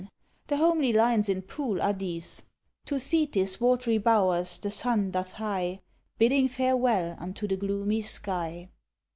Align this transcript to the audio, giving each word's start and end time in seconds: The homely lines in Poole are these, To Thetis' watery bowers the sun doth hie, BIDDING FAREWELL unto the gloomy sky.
The 0.47 0.57
homely 0.57 0.91
lines 0.93 1.29
in 1.29 1.43
Poole 1.43 1.79
are 1.79 1.93
these, 1.93 2.41
To 2.87 2.97
Thetis' 2.97 3.61
watery 3.61 3.99
bowers 3.99 4.57
the 4.57 4.71
sun 4.71 5.11
doth 5.11 5.33
hie, 5.33 5.81
BIDDING 6.17 6.47
FAREWELL 6.47 7.17
unto 7.19 7.47
the 7.47 7.55
gloomy 7.55 8.01
sky. 8.01 8.69